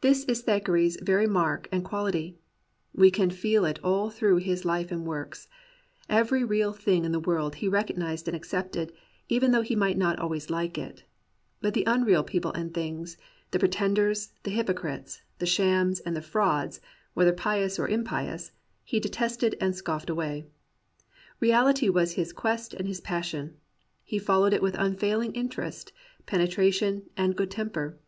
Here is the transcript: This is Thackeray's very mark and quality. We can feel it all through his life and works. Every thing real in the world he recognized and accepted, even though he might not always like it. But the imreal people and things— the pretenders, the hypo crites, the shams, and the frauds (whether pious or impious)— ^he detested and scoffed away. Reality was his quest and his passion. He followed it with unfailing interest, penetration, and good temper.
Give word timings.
This 0.00 0.22
is 0.26 0.42
Thackeray's 0.42 0.96
very 1.02 1.26
mark 1.26 1.68
and 1.72 1.84
quality. 1.84 2.38
We 2.94 3.10
can 3.10 3.30
feel 3.30 3.64
it 3.64 3.80
all 3.82 4.08
through 4.08 4.36
his 4.36 4.64
life 4.64 4.92
and 4.92 5.04
works. 5.04 5.48
Every 6.08 6.38
thing 6.42 6.46
real 6.46 6.78
in 6.86 7.10
the 7.10 7.18
world 7.18 7.56
he 7.56 7.66
recognized 7.66 8.28
and 8.28 8.36
accepted, 8.36 8.92
even 9.28 9.50
though 9.50 9.62
he 9.62 9.74
might 9.74 9.98
not 9.98 10.20
always 10.20 10.50
like 10.50 10.78
it. 10.78 11.02
But 11.60 11.74
the 11.74 11.82
imreal 11.84 12.24
people 12.24 12.52
and 12.52 12.72
things— 12.72 13.16
the 13.50 13.58
pretenders, 13.58 14.32
the 14.44 14.52
hypo 14.52 14.72
crites, 14.72 15.18
the 15.40 15.46
shams, 15.46 15.98
and 15.98 16.14
the 16.14 16.22
frauds 16.22 16.80
(whether 17.14 17.32
pious 17.32 17.76
or 17.76 17.88
impious)— 17.88 18.52
^he 18.88 19.00
detested 19.02 19.56
and 19.60 19.74
scoffed 19.74 20.08
away. 20.10 20.46
Reality 21.40 21.88
was 21.88 22.12
his 22.12 22.32
quest 22.32 22.72
and 22.72 22.86
his 22.86 23.00
passion. 23.00 23.56
He 24.04 24.20
followed 24.20 24.52
it 24.52 24.62
with 24.62 24.76
unfailing 24.78 25.32
interest, 25.32 25.92
penetration, 26.24 27.10
and 27.16 27.34
good 27.34 27.50
temper. 27.50 27.98